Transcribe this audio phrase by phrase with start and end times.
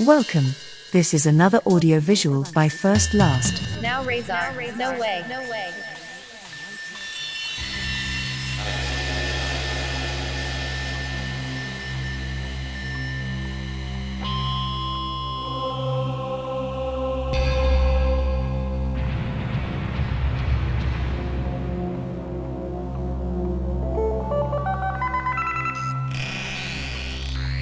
[0.00, 0.54] Welcome.
[0.92, 3.80] This is another audio visual by First Last.
[3.80, 4.52] Now Razor.
[4.76, 5.24] No way.
[5.26, 5.72] No way.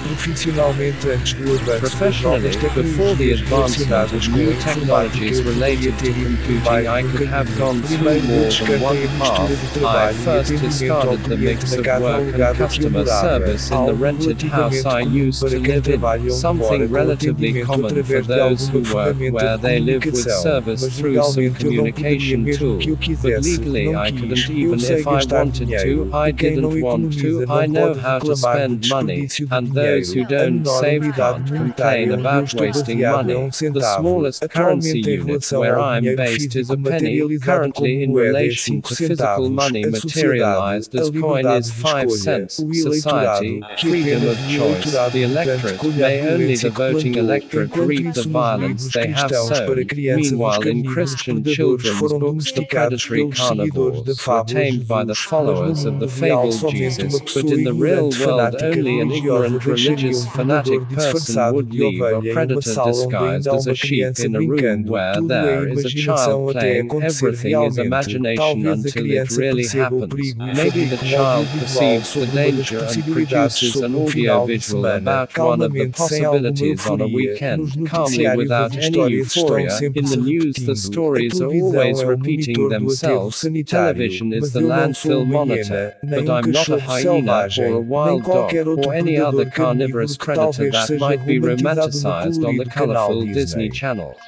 [0.07, 4.39] Profissionalmente antes do avanço das Professionally, novas before the tecnologias advancement relacionadas of com a
[4.39, 7.57] new informática, technologies eu related to poderia ter computing, vai I um could have bocadinho.
[7.57, 9.77] gone through Primeiro, more than descartei one a mistura de path.
[9.77, 12.63] I trabalho e first atendimento ao discarded the cliente mix na of casa work alugada
[12.63, 15.49] and que customer morava, service in the algo rented house I relativamente used to comum
[15.49, 18.33] para quem live in, trabalha onde something mora com relatively atendimento common for através de
[18.35, 20.41] those who alguma work ferramenta where de they live with comunicação.
[20.41, 22.77] service Mas through some legalmente eu não poderia communication mesmo tool.
[22.77, 24.21] que eu But quisesse, legally não I quis.
[24.21, 26.05] couldn't Eu even sei if I gastar wanted dinheiro.
[26.05, 30.12] to, I Quem não didn't want to, I know how to spend money, and those
[30.12, 33.50] who don't save can't complain about wasting money.
[33.78, 39.48] The smallest currency unit where I'm based is a penny, currently in relation to physical
[39.50, 42.54] money materialized as coin is 5 cents.
[42.72, 44.92] Society, freedom of choice.
[45.12, 49.86] The electorate may only the voting electorate reap the violence they have sown.
[49.96, 54.26] Meanwhile, in Christian children's books, the predatory pelos seguidores de carnivores.
[54.26, 59.00] were tamed by the followers of the fabled Jesus, but in the real world, only
[59.00, 63.74] an ignorant religious fanatic person would leave a ovelha em uma predator disguised as a
[63.74, 66.90] sheep in a room where there is a child playing.
[67.02, 70.34] Everything is imagination until it really happens.
[70.36, 74.86] Maybe the child perceives the sobre uma das danger and produces an final de audiovisual
[74.86, 79.78] about one of the calmamente, sem alguma possibilities on a weekend, calmly without any euphoria.
[79.94, 83.44] In the news, the stories are always repeating monitor do aterro themselves.
[83.66, 88.54] Television is the eu não sou landfill monitor, but I'm not a hyena, wild dog,
[88.54, 94.18] or any other carnivorous predator that might be romanticized on the colorful Disney Channel.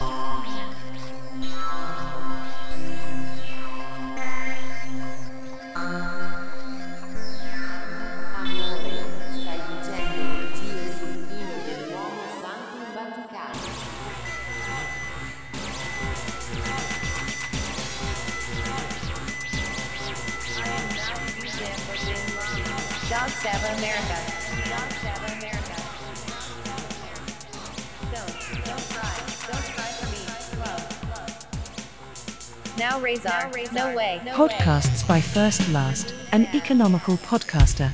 [0.00, 0.63] Oh.
[23.14, 23.30] Dog
[23.78, 24.18] America.
[24.70, 24.90] Dog
[25.38, 25.76] America.
[28.10, 28.34] Don't.
[28.64, 29.16] Don't cry.
[29.46, 30.22] Don't cry for me.
[30.58, 30.82] Love.
[32.76, 33.50] Now Razor.
[33.72, 34.20] No way.
[34.24, 34.48] No way.
[34.48, 37.92] Podcasts by First Last, an economical podcaster.